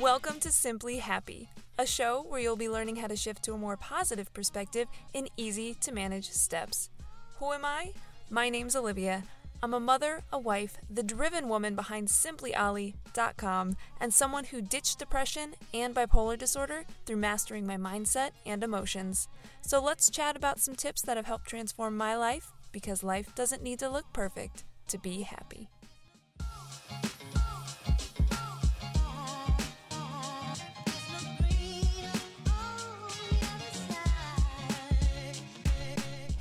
[0.00, 3.58] Welcome to Simply Happy, a show where you'll be learning how to shift to a
[3.58, 6.90] more positive perspective in easy to manage steps.
[7.40, 7.94] Who am I?
[8.30, 9.24] My name's Olivia.
[9.60, 15.54] I'm a mother, a wife, the driven woman behind simplyolly.com, and someone who ditched depression
[15.74, 19.26] and bipolar disorder through mastering my mindset and emotions.
[19.62, 23.64] So let's chat about some tips that have helped transform my life because life doesn't
[23.64, 25.68] need to look perfect to be happy.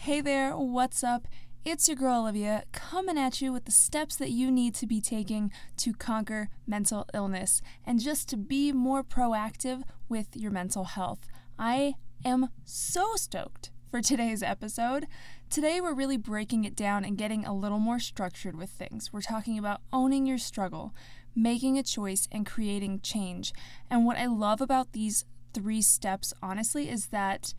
[0.08, 1.28] Hey there, what's up?
[1.66, 5.02] It's your girl Olivia coming at you with the steps that you need to be
[5.02, 11.28] taking to conquer mental illness and just to be more proactive with your mental health.
[11.60, 15.08] I am so stoked for today's episode.
[15.50, 19.12] Today, we're really breaking it down and getting a little more structured with things.
[19.12, 20.96] We're talking about owning your struggle,
[21.36, 23.52] making a choice, and creating change.
[23.90, 27.54] And what I love about these three steps, honestly, is that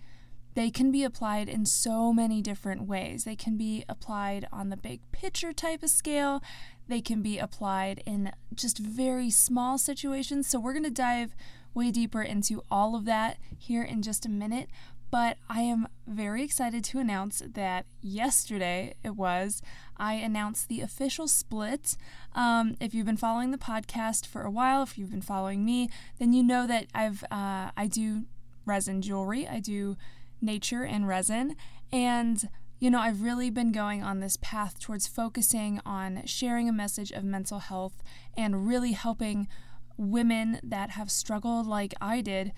[0.54, 3.24] they can be applied in so many different ways.
[3.24, 6.42] They can be applied on the big picture type of scale,
[6.88, 10.48] they can be applied in just very small situations.
[10.48, 11.34] So, we're going to dive
[11.74, 14.68] way deeper into all of that here in just a minute.
[15.10, 19.62] But I am very excited to announce that yesterday it was,
[19.96, 21.96] I announced the official split.
[22.34, 25.88] Um, if you've been following the podcast for a while, if you've been following me,
[26.18, 28.24] then you know that I've uh, I do
[28.66, 29.48] resin jewelry.
[29.48, 29.96] I do
[30.40, 31.56] nature and resin.
[31.92, 36.72] And, you know, I've really been going on this path towards focusing on sharing a
[36.72, 38.02] message of mental health
[38.36, 39.48] and really helping
[39.96, 42.52] women that have struggled like I did.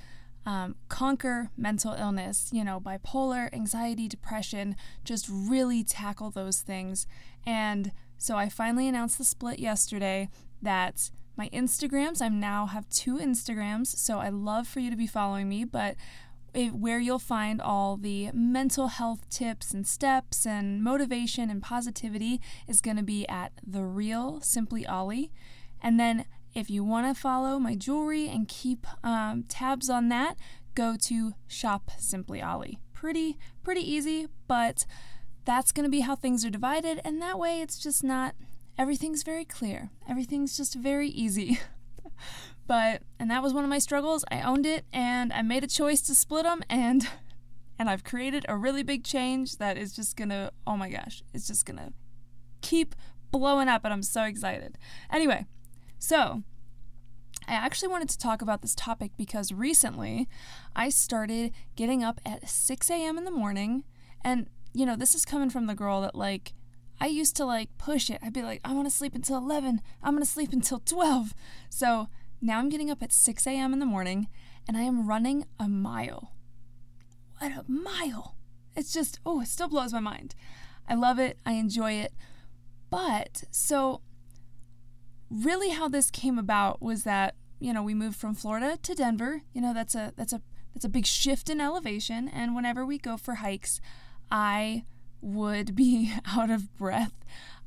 [0.47, 7.07] Um, conquer mental illness, you know, bipolar, anxiety, depression, just really tackle those things.
[7.45, 10.31] And so I finally announced the split yesterday
[10.63, 15.07] that my Instagrams, I now have two Instagrams, so I love for you to be
[15.07, 15.97] following me, but
[16.55, 22.81] where you'll find all the mental health tips and steps and motivation and positivity is
[22.81, 25.31] going to be at the real simply ollie.
[25.83, 26.25] And then
[26.55, 30.37] if you want to follow my jewelry and keep um, tabs on that
[30.75, 32.79] go to shop simply ollie.
[32.93, 34.87] Pretty pretty easy but
[35.45, 38.35] that's going to be how things are divided and that way it's just not
[38.79, 39.91] everything's very clear.
[40.09, 41.61] Everything's just very easy
[42.67, 44.25] But and that was one of my struggles.
[44.31, 47.09] I owned it and I made a choice to split them and
[47.79, 51.23] and I've created a really big change that is just going to oh my gosh,
[51.35, 51.93] it's just going to
[52.61, 52.95] keep
[53.31, 54.79] blowing up and I'm so excited.
[55.11, 55.47] Anyway,
[55.99, 56.43] so
[57.49, 60.29] I actually wanted to talk about this topic because recently
[60.77, 63.19] I started getting up at 6 a.m.
[63.19, 63.85] in the morning.
[64.23, 66.53] And, you know, this is coming from the girl that, like,
[67.01, 68.19] I used to, like, push it.
[68.23, 69.81] I'd be like, I want to sleep until 11.
[70.03, 71.33] I'm going to sleep until 12.
[71.69, 72.09] So
[72.41, 73.73] now I'm getting up at 6 a.m.
[73.73, 74.29] in the morning
[74.69, 76.33] and I am running a mile.
[77.39, 78.37] What a mile!
[78.77, 80.35] It's just, oh, it still blows my mind.
[80.89, 82.13] I love it, I enjoy it.
[82.91, 84.03] But so,
[85.31, 89.43] really, how this came about was that you know we moved from Florida to Denver.
[89.53, 90.43] You know that's a that's a
[90.75, 93.81] that's a big shift in elevation, and whenever we go for hikes,
[94.31, 94.85] I
[95.21, 97.15] would be out of breath.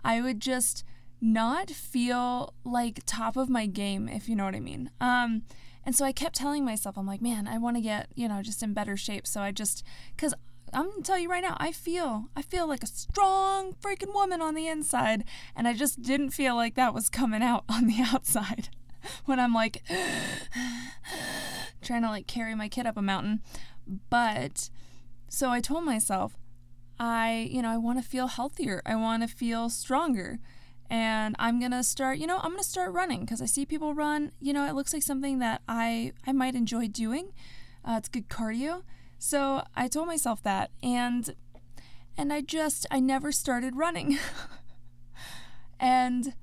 [0.03, 0.83] I would just
[1.21, 4.89] not feel like top of my game, if you know what I mean.
[4.99, 5.43] Um,
[5.85, 8.41] and so I kept telling myself, I'm like, man, I want to get, you know,
[8.41, 9.25] just in better shape.
[9.27, 9.83] So I just,
[10.15, 10.33] because
[10.73, 14.41] I'm gonna tell you right now, I feel, I feel like a strong freaking woman
[14.41, 15.23] on the inside.
[15.55, 18.69] And I just didn't feel like that was coming out on the outside
[19.25, 19.83] when I'm like
[21.81, 23.41] trying to like carry my kid up a mountain.
[24.09, 24.69] But
[25.27, 26.37] so I told myself,
[26.99, 28.81] I, you know, I want to feel healthier.
[28.85, 30.39] I want to feel stronger
[30.93, 34.31] and I'm gonna start, you know, I'm gonna start running because I see people run.
[34.39, 37.33] You know, it looks like something that I I might enjoy doing.
[37.83, 38.83] Uh, it's good cardio,
[39.17, 41.33] so I told myself that, and
[42.15, 44.19] and I just I never started running,
[45.79, 46.35] and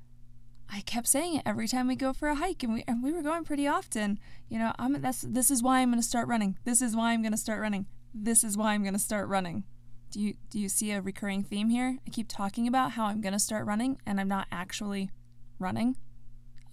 [0.69, 3.13] I kept saying it every time we go for a hike, and we and we
[3.13, 4.19] were going pretty often.
[4.49, 6.59] You know, I'm that's this is why I'm gonna start running.
[6.65, 7.87] This is why I'm gonna start running.
[8.13, 9.63] This is why I'm gonna start running.
[10.11, 11.99] Do you do you see a recurring theme here?
[12.07, 15.11] I keep talking about how I'm going to start running and I'm not actually
[15.59, 15.97] running.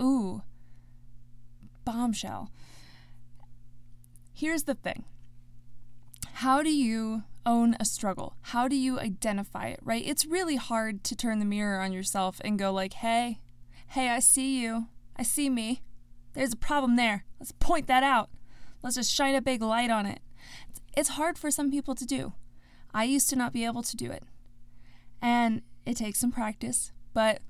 [0.01, 0.41] Ooh.
[1.85, 2.51] Bombshell.
[4.33, 5.05] Here's the thing.
[6.33, 8.35] How do you own a struggle?
[8.41, 10.03] How do you identify it, right?
[10.05, 13.39] It's really hard to turn the mirror on yourself and go like, "Hey,
[13.87, 14.87] hey, I see you.
[15.15, 15.81] I see me.
[16.33, 17.25] There's a problem there.
[17.39, 18.29] Let's point that out.
[18.83, 20.21] Let's just shine a big light on it."
[20.95, 22.33] It's hard for some people to do.
[22.93, 24.23] I used to not be able to do it.
[25.21, 27.41] And it takes some practice, but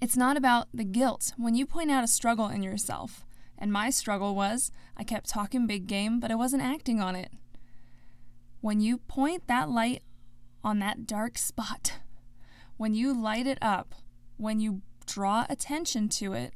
[0.00, 1.32] it's not about the guilt.
[1.36, 3.24] When you point out a struggle in yourself,
[3.58, 7.30] And my struggle was I kept talking big game, but I wasn't acting on it.
[8.60, 10.02] When you point that light
[10.62, 11.94] on that dark spot,
[12.76, 13.94] when you light it up,
[14.36, 16.52] when you draw attention to it,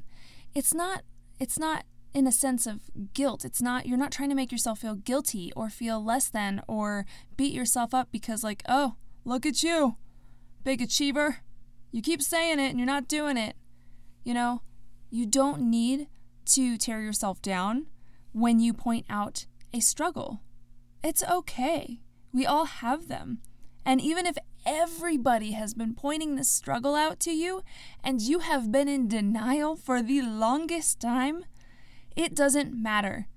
[0.53, 1.03] it's not
[1.39, 2.81] it's not in a sense of
[3.13, 3.45] guilt.
[3.45, 7.05] It's not you're not trying to make yourself feel guilty or feel less than or
[7.37, 9.97] beat yourself up because like, "Oh, look at you.
[10.63, 11.37] Big achiever.
[11.91, 13.55] You keep saying it and you're not doing it."
[14.23, 14.61] You know,
[15.09, 16.07] you don't need
[16.45, 17.87] to tear yourself down
[18.33, 20.41] when you point out a struggle.
[21.03, 22.01] It's okay.
[22.33, 23.39] We all have them.
[23.85, 27.63] And even if everybody has been pointing this struggle out to you
[28.03, 31.45] and you have been in denial for the longest time,
[32.15, 33.27] it doesn't matter.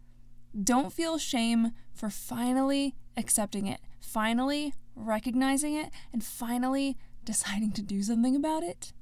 [0.60, 8.02] Don't feel shame for finally accepting it, finally recognizing it, and finally deciding to do
[8.02, 8.92] something about it,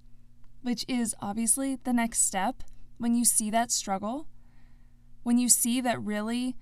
[0.63, 2.63] which is obviously the next step
[2.99, 4.29] when you see that struggle,
[5.23, 6.57] when you see that really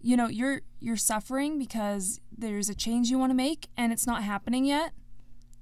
[0.00, 4.06] you know you're you're suffering because there's a change you want to make and it's
[4.06, 4.92] not happening yet.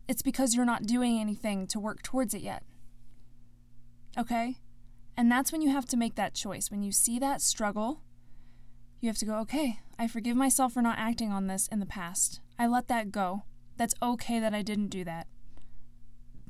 [0.06, 2.62] It's because you're not doing anything to work towards it yet.
[4.18, 4.58] Okay
[5.16, 6.70] and that's when you have to make that choice.
[6.70, 8.02] When you see that struggle
[9.00, 11.86] you have to go okay i forgive myself for not acting on this in the
[11.86, 12.40] past.
[12.58, 13.42] I let that go.
[13.76, 15.26] That's okay that i didn't do that.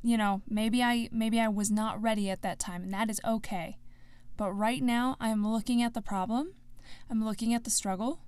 [0.01, 3.21] You know maybe i maybe i was not ready at that time and that is
[3.25, 3.77] okay.
[4.37, 6.53] But right now i'm looking at the problem
[7.09, 8.19] I'm looking at the struggle,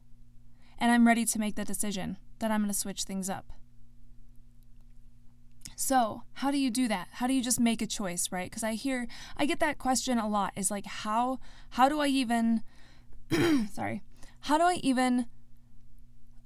[0.79, 3.51] and I'm ready to make the decision that I'm going to switch things up.
[5.79, 7.07] So, how do you do that?
[7.11, 8.49] How do you just make a choice, right?
[8.49, 9.07] Because I hear
[9.37, 11.39] I get that question a lot is like how
[11.69, 12.63] how do I even
[13.71, 14.01] sorry.
[14.41, 15.27] How do I even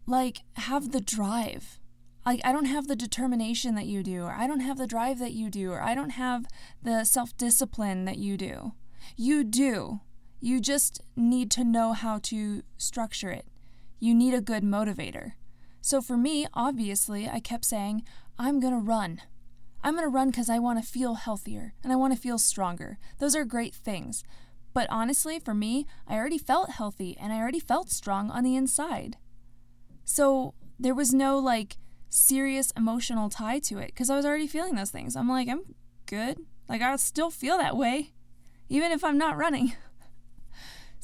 [0.06, 1.80] like have the drive?
[2.26, 5.20] Like I don't have the determination that you do or I don't have the drive
[5.20, 6.46] that you do or I don't have
[6.84, 8.74] the self-discipline that you do.
[9.16, 10.02] You do.
[10.42, 13.46] You just need to know how to structure it.
[13.98, 15.34] You need a good motivator.
[15.82, 18.04] So for me, obviously, I kept saying,
[18.38, 19.22] I'm going to run.
[19.84, 22.38] I'm going to run because I want to feel healthier and I want to feel
[22.38, 23.00] stronger.
[23.20, 24.24] Those are great things.
[24.74, 28.56] But honestly, for me, I already felt healthy and I already felt strong on the
[28.56, 29.18] inside.
[30.06, 31.78] So there was no like
[32.10, 35.16] serious emotional tie to it because I was already feeling those things.
[35.16, 35.64] I'm like, I'm
[36.06, 36.38] good.
[36.70, 38.12] Like, I still feel that way,
[38.70, 39.74] even if I'm not running.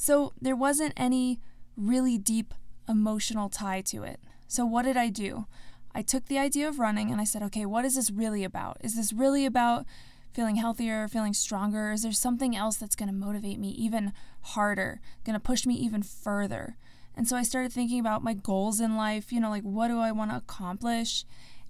[0.00, 1.40] So there wasn't any
[1.76, 2.54] really deep
[2.88, 4.20] emotional tie to it.
[4.48, 5.46] So what did I do?
[5.94, 8.78] I took the idea of running and I said, okay, what is this really about?
[8.80, 9.84] Is this really about
[10.32, 11.92] feeling healthier, feeling stronger?
[11.92, 14.12] Is there something else that's going to motivate me even
[14.42, 16.76] harder, going to push me even further?
[17.14, 19.98] And so I started thinking about my goals in life, you know, like what do
[19.98, 21.24] I want to accomplish?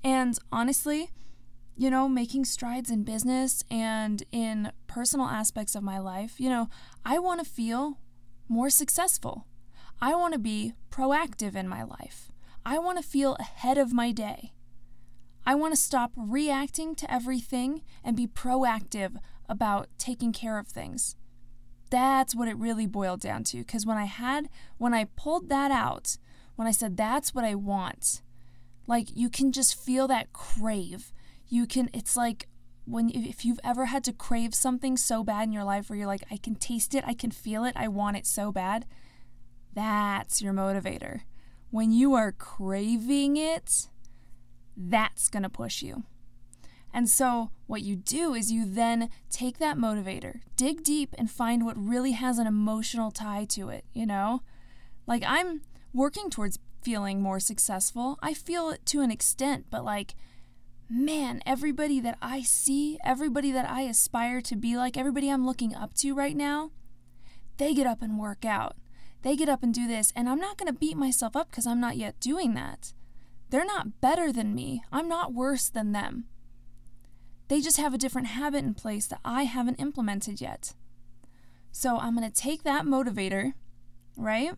[0.04, 1.10] And honestly,
[1.76, 6.68] you know, making strides in business and in personal aspects of my life, you know,
[7.04, 7.98] I want to feel
[8.48, 9.46] more successful.
[10.00, 12.27] I want to be proactive in my life.
[12.70, 14.52] I want to feel ahead of my day.
[15.46, 19.16] I want to stop reacting to everything and be proactive
[19.48, 21.16] about taking care of things.
[21.88, 23.60] That's what it really boiled down to.
[23.60, 26.18] Because when I had, when I pulled that out,
[26.56, 28.20] when I said that's what I want,
[28.86, 31.10] like you can just feel that crave.
[31.46, 32.48] You can, it's like
[32.84, 36.06] when if you've ever had to crave something so bad in your life where you're
[36.06, 38.84] like I can taste it, I can feel it, I want it so bad,
[39.72, 41.22] that's your motivator.
[41.70, 43.88] When you are craving it,
[44.76, 46.04] that's going to push you.
[46.92, 51.64] And so, what you do is you then take that motivator, dig deep, and find
[51.64, 54.42] what really has an emotional tie to it, you know?
[55.06, 55.60] Like, I'm
[55.92, 58.18] working towards feeling more successful.
[58.22, 60.14] I feel it to an extent, but like,
[60.88, 65.74] man, everybody that I see, everybody that I aspire to be like, everybody I'm looking
[65.74, 66.70] up to right now,
[67.58, 68.76] they get up and work out.
[69.22, 71.66] They get up and do this, and I'm not going to beat myself up because
[71.66, 72.92] I'm not yet doing that.
[73.50, 74.82] They're not better than me.
[74.92, 76.26] I'm not worse than them.
[77.48, 80.74] They just have a different habit in place that I haven't implemented yet.
[81.72, 83.54] So I'm going to take that motivator,
[84.16, 84.52] right?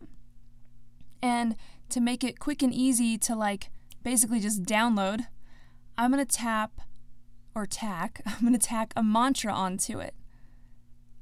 [1.21, 1.55] And
[1.89, 3.69] to make it quick and easy to like
[4.03, 5.25] basically just download
[5.97, 6.81] I'm going to tap
[7.53, 10.15] or tack, I'm going to tack a mantra onto it.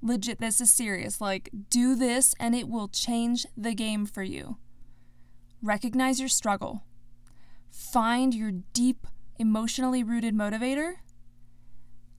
[0.02, 1.20] Legit, this is serious.
[1.20, 4.58] Like, do this and it will change the game for you.
[5.62, 6.84] Recognize your struggle.
[7.70, 9.06] Find your deep,
[9.38, 10.94] emotionally rooted motivator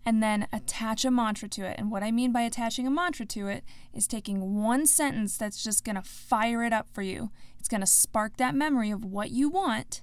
[0.04, 1.76] and then attach a mantra to it.
[1.78, 5.62] And what I mean by attaching a mantra to it is taking one sentence that's
[5.62, 7.30] just going to fire it up for you.
[7.58, 10.02] It's going to spark that memory of what you want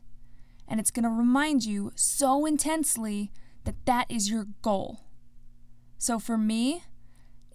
[0.68, 3.32] and it's going to remind you so intensely
[3.64, 5.02] that that is your goal.
[5.98, 6.84] So for me,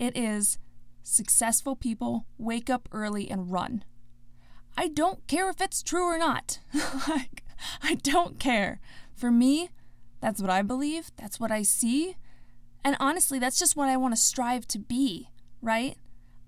[0.02, 0.58] it is
[1.04, 3.84] successful people wake up early and run.
[4.76, 6.58] I don't care if it's true or not.
[7.08, 7.44] like,
[7.84, 8.80] I don't care.
[9.14, 9.70] For me,
[10.20, 12.16] that's what I believe, that's what I see.
[12.82, 15.28] And honestly, that's just what I want to strive to be,
[15.60, 15.96] right?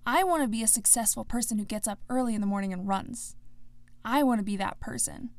[0.04, 2.88] I want to be a successful person who gets up early in the morning and
[2.88, 3.36] runs.
[4.04, 5.30] I want to be that person.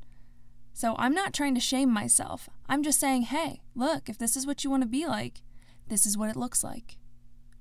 [0.72, 2.48] So I'm not trying to shame myself.
[2.66, 5.42] I'm just saying, hey, look, if this is what you want to be like,
[5.88, 6.96] this is what it looks like.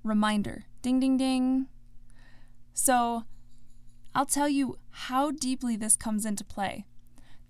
[0.06, 1.66] Reminder ding, ding, ding.
[2.74, 3.24] So
[4.14, 6.86] I'll tell you how deeply this comes into play.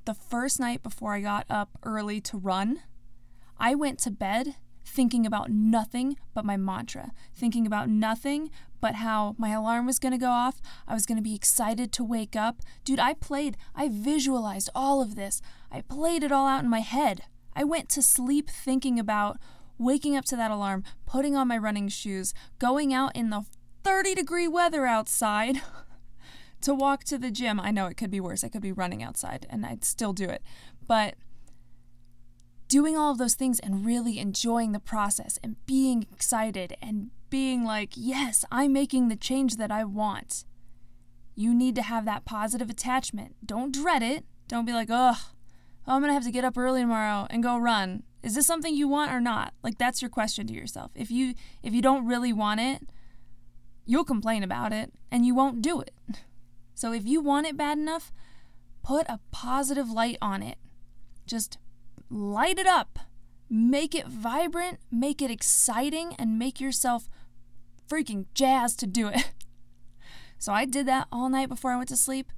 [0.05, 2.81] The first night before I got up early to run,
[3.59, 9.35] I went to bed thinking about nothing but my mantra, thinking about nothing but how
[9.37, 10.61] my alarm was going to go off.
[10.87, 12.61] I was going to be excited to wake up.
[12.85, 15.41] Dude, I played, I visualized all of this.
[15.69, 17.23] I played it all out in my head.
[17.53, 19.39] I went to sleep thinking about
[19.77, 23.45] waking up to that alarm, putting on my running shoes, going out in the
[23.83, 25.61] 30 degree weather outside
[26.61, 27.59] to walk to the gym.
[27.59, 28.43] I know it could be worse.
[28.43, 30.41] I could be running outside and I'd still do it.
[30.87, 31.15] But
[32.67, 37.63] doing all of those things and really enjoying the process and being excited and being
[37.63, 40.45] like, yes, I'm making the change that I want.
[41.35, 43.35] You need to have that positive attachment.
[43.45, 44.25] Don't dread it.
[44.47, 45.17] Don't be like, ugh,
[45.87, 48.03] oh, I'm going to have to get up early tomorrow and go run.
[48.25, 49.53] Is this something you want or not?
[49.61, 50.89] Like that's your question to yourself.
[50.95, 52.81] If you if you don't really want it,
[53.85, 55.93] you'll complain about it and you won't do it.
[56.73, 58.11] So if you want it bad enough,
[58.83, 60.57] put a positive light on it.
[61.27, 61.59] Just
[62.09, 62.97] light it up,
[63.47, 67.07] make it vibrant, make it exciting, and make yourself
[67.87, 69.29] freaking jazzed to do it.
[70.37, 72.29] So I did that all night before I went to sleep.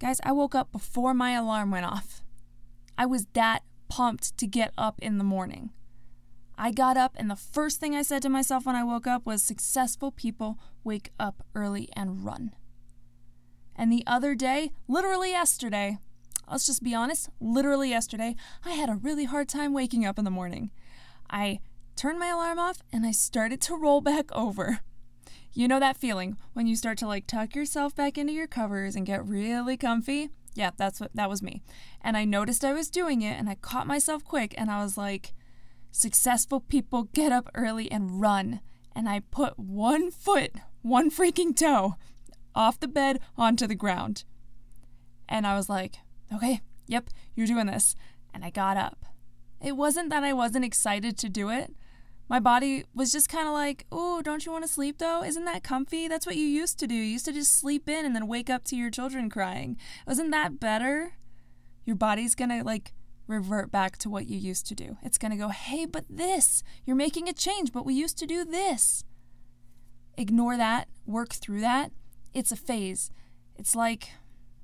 [0.00, 2.20] Guys, I woke up before my alarm went off.
[2.98, 3.62] I was that
[3.94, 5.70] pumped to get up in the morning.
[6.58, 9.24] I got up, and the first thing I said to myself when I woke up
[9.24, 12.56] was successful people wake up early and run.
[13.76, 15.98] And the other day, literally yesterday,
[16.50, 18.34] let's just be honest, literally yesterday,
[18.64, 20.72] I had a really hard time waking up in the morning.
[21.30, 21.60] I
[21.94, 24.80] turned my alarm off and I started to roll back over.
[25.52, 28.96] You know that feeling when you start to like tuck yourself back into your covers
[28.96, 30.30] and get really comfy?
[30.54, 31.62] Yeah, that's what that was me.
[32.00, 34.96] And I noticed I was doing it and I caught myself quick and I was
[34.96, 35.34] like,
[35.90, 38.60] successful people get up early and run.
[38.94, 41.96] And I put one foot, one freaking toe
[42.54, 44.24] off the bed onto the ground.
[45.28, 45.96] And I was like,
[46.32, 47.96] okay, yep, you're doing this.
[48.32, 49.04] And I got up.
[49.60, 51.74] It wasn't that I wasn't excited to do it.
[52.28, 55.22] My body was just kind of like, oh, don't you want to sleep though?
[55.22, 56.08] Isn't that comfy?
[56.08, 56.94] That's what you used to do.
[56.94, 59.76] You used to just sleep in and then wake up to your children crying.
[60.06, 61.16] Wasn't that better?
[61.84, 62.94] Your body's going to like
[63.26, 64.96] revert back to what you used to do.
[65.02, 68.26] It's going to go, hey, but this, you're making a change, but we used to
[68.26, 69.04] do this.
[70.16, 71.92] Ignore that, work through that.
[72.32, 73.10] It's a phase.
[73.56, 74.10] It's like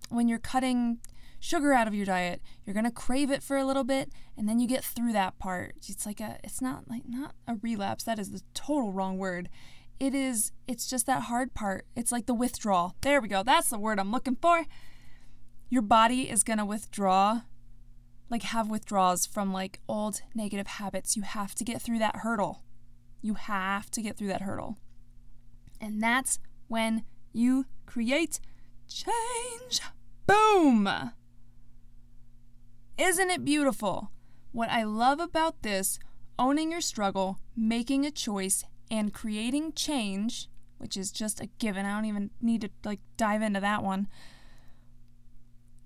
[0.09, 0.99] when you're cutting
[1.41, 2.41] sugar out of your diet.
[2.65, 5.39] You're going to crave it for a little bit and then you get through that
[5.39, 5.75] part.
[5.89, 8.05] It's like a it's not like not a relapse.
[8.05, 9.49] That is the total wrong word.
[9.99, 11.87] It is it's just that hard part.
[11.97, 12.95] It's like the withdrawal.
[13.01, 13.43] There we go.
[13.43, 14.65] That's the word I'm looking for.
[15.69, 17.43] Your body is going to withdraw
[18.29, 21.17] like have withdrawals from like old negative habits.
[21.17, 22.63] You have to get through that hurdle.
[23.23, 24.79] You have to get through that hurdle.
[25.81, 28.41] And that's when you create
[28.89, 29.81] change.
[30.27, 31.13] Boom!
[33.01, 34.11] Isn't it beautiful?
[34.53, 35.99] What I love about this,
[36.39, 41.87] owning your struggle, making a choice, and creating change, which is just a given.
[41.87, 44.07] I don't even need to like dive into that one.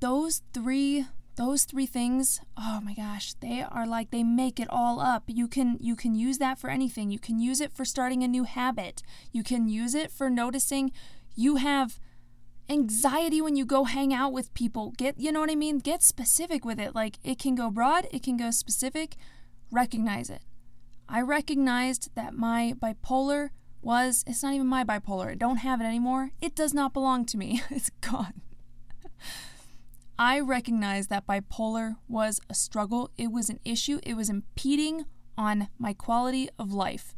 [0.01, 1.07] Those three
[1.37, 5.49] those three things oh my gosh they are like they make it all up you
[5.49, 8.45] can you can use that for anything you can use it for starting a new
[8.45, 9.03] habit
[9.33, 10.93] you can use it for noticing
[11.35, 11.99] you have
[12.69, 14.93] anxiety when you go hang out with people.
[14.97, 15.79] Get, you know what I mean?
[15.79, 16.95] Get specific with it.
[16.95, 19.17] Like it can go broad, it can go specific.
[19.71, 20.43] Recognize it.
[21.09, 23.51] I recognized that my bipolar
[23.83, 25.33] was, it's not even my bipolar.
[25.33, 26.31] I don't have it anymore.
[26.41, 27.63] It does not belong to me.
[27.71, 28.41] it's gone.
[30.19, 33.11] I recognized that bipolar was a struggle.
[33.19, 33.99] It was an issue.
[34.03, 35.05] It was impeding
[35.37, 37.15] on my quality of life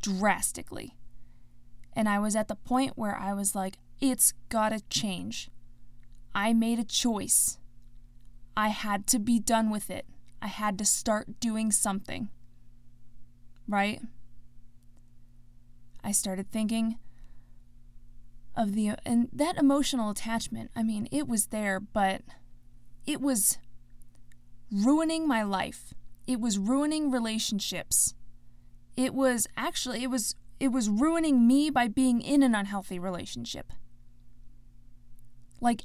[0.00, 0.96] drastically.
[1.92, 5.50] And I was at the point where I was like, it's gotta change.
[6.34, 7.58] I made a choice.
[8.56, 10.06] I had to be done with it.
[10.42, 12.28] I had to start doing something.
[13.66, 14.00] Right?
[16.02, 16.98] I started thinking
[18.56, 20.70] of the and that emotional attachment.
[20.76, 22.22] I mean, it was there, but
[23.06, 23.58] it was
[24.70, 25.94] ruining my life.
[26.26, 28.14] It was ruining relationships.
[28.96, 33.72] It was actually it was it was ruining me by being in an unhealthy relationship.
[35.64, 35.84] Like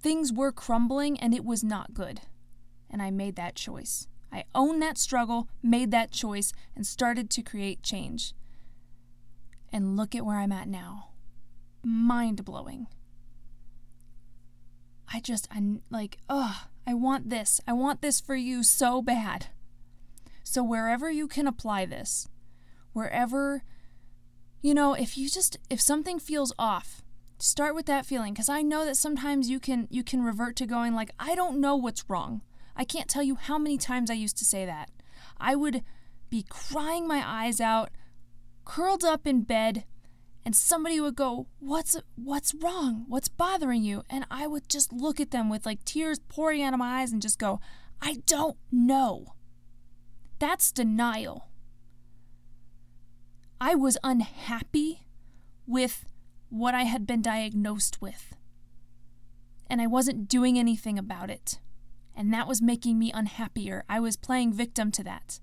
[0.00, 2.20] things were crumbling and it was not good.
[2.88, 4.06] And I made that choice.
[4.32, 8.34] I owned that struggle, made that choice, and started to create change.
[9.72, 11.10] And look at where I'm at now.
[11.82, 12.86] Mind blowing.
[15.12, 17.60] I just, I'm like, ugh, I want this.
[17.66, 19.46] I want this for you so bad.
[20.44, 22.28] So, wherever you can apply this,
[22.92, 23.64] wherever,
[24.62, 27.02] you know, if you just, if something feels off,
[27.38, 30.66] start with that feeling because i know that sometimes you can you can revert to
[30.66, 32.42] going like i don't know what's wrong.
[32.76, 34.90] I can't tell you how many times i used to say that.
[35.38, 35.82] I would
[36.30, 37.90] be crying my eyes out
[38.64, 39.84] curled up in bed
[40.44, 43.04] and somebody would go what's what's wrong?
[43.08, 44.02] What's bothering you?
[44.10, 47.12] And i would just look at them with like tears pouring out of my eyes
[47.12, 47.60] and just go
[48.00, 49.34] i don't know.
[50.38, 51.48] That's denial.
[53.60, 55.04] I was unhappy
[55.66, 56.04] with
[56.48, 58.34] what I had been diagnosed with.
[59.68, 61.58] And I wasn't doing anything about it.
[62.16, 63.84] And that was making me unhappier.
[63.88, 65.40] I was playing victim to that.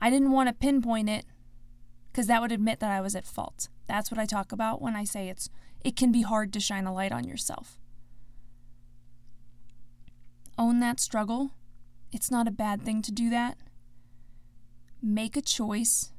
[0.00, 1.26] I didn't want to pinpoint it
[2.10, 3.68] because that would admit that I was at fault.
[3.86, 5.48] That's what I talk about when I say it's
[5.84, 7.78] it can be hard to shine a light on yourself.
[10.58, 11.52] Own that struggle.
[12.10, 13.58] It's not a bad thing to do that.
[15.00, 16.12] Make a choice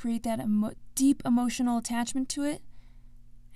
[0.00, 2.60] create that emo- deep emotional attachment to it,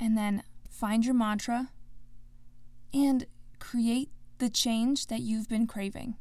[0.00, 1.68] and then find your mantra
[2.94, 3.26] and
[3.58, 4.08] create
[4.38, 6.16] the change that you've been craving.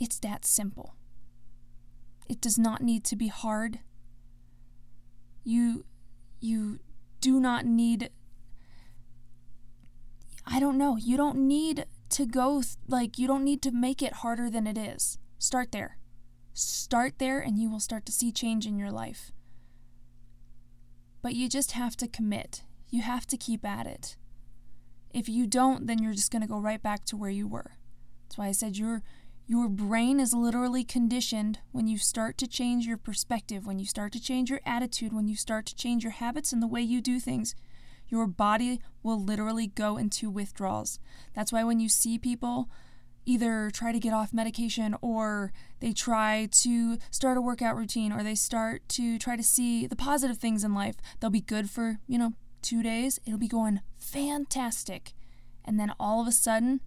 [0.00, 0.94] It's that simple.
[2.26, 3.80] It does not need to be hard.
[5.44, 5.84] You
[6.40, 6.78] you
[7.20, 8.08] do not need
[10.46, 10.96] I don't know.
[10.96, 14.66] You don't need to go th- like you don't need to make it harder than
[14.66, 15.18] it is.
[15.38, 15.98] Start there.
[16.54, 19.32] Start there and you will start to see change in your life.
[21.22, 22.62] But you just have to commit.
[22.90, 24.16] You have to keep at it.
[25.12, 27.72] If you don't, then you're just going to go right back to where you were.
[28.24, 29.02] That's why I said your
[29.50, 34.12] your brain is literally conditioned when you start to change your perspective, when you start
[34.12, 37.00] to change your attitude, when you start to change your habits and the way you
[37.00, 37.54] do things.
[38.08, 40.98] Your body will literally go into withdrawals.
[41.34, 42.68] That's why when you see people
[43.28, 48.22] either try to get off medication or they try to start a workout routine or
[48.22, 50.96] they start to try to see the positive things in life.
[51.20, 53.20] They'll be good for, you know, two days.
[53.26, 55.12] It'll be going fantastic.
[55.62, 56.80] And then all of a sudden,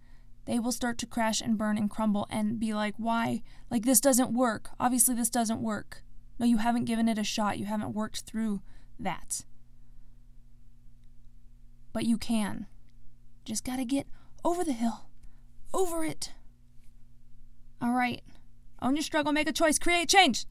[0.44, 3.42] they will start to crash and burn and crumble and be like, why?
[3.70, 4.70] Like, this doesn't work.
[4.80, 6.02] Obviously, this doesn't work.
[6.40, 7.60] No, you haven't given it a shot.
[7.60, 8.62] You haven't worked through
[8.98, 9.44] that.
[11.92, 12.66] But you can.
[13.44, 14.08] Just gotta get
[14.44, 15.06] over the hill
[15.74, 16.32] over it.
[17.80, 18.22] All right.
[18.80, 20.46] Own your struggle, make a choice, create change.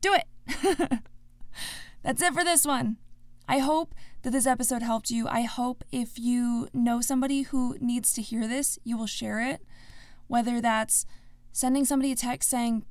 [0.00, 1.00] Do it.
[2.02, 2.96] That's it for this one.
[3.48, 5.28] I hope that this episode helped you.
[5.28, 9.62] I hope if you know somebody who needs to hear this, you will share it.
[10.26, 11.06] Whether that's
[11.52, 12.84] sending somebody a text saying,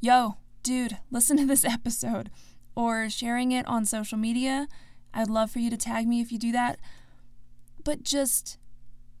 [0.00, 2.30] Yo, dude, listen to this episode,
[2.74, 4.66] or sharing it on social media.
[5.14, 6.78] I'd love for you to tag me if you do that.
[7.82, 8.58] But just,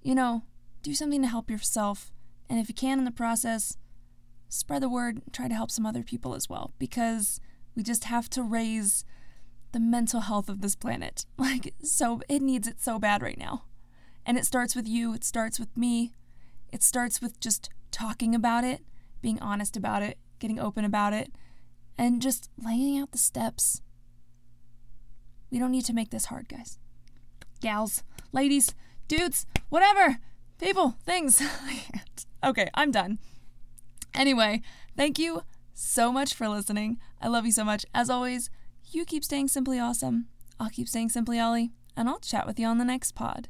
[0.02, 0.42] you know,
[0.82, 2.12] do something to help yourself.
[2.48, 3.76] And if you can in the process,
[4.48, 7.40] spread the word, try to help some other people as well, because
[7.74, 9.04] we just have to raise
[9.72, 11.24] the mental health of this planet.
[11.38, 13.64] Like, so it needs it so bad right now.
[14.26, 16.12] And it starts with you, it starts with me,
[16.72, 18.82] it starts with just talking about it,
[19.22, 21.32] being honest about it, getting open about it,
[21.96, 23.80] and just laying out the steps.
[25.50, 26.78] We don't need to make this hard, guys.
[27.60, 28.74] Gals, ladies,
[29.08, 30.18] dudes, whatever
[30.60, 31.42] people, things.
[32.44, 33.18] okay, I'm done.
[34.14, 34.62] Anyway,
[34.96, 35.42] thank you
[35.74, 36.98] so much for listening.
[37.20, 37.86] I love you so much.
[37.94, 38.50] As always,
[38.90, 40.26] you keep staying simply awesome.
[40.58, 43.48] I'll keep staying simply Ollie, and I'll chat with you on the next pod.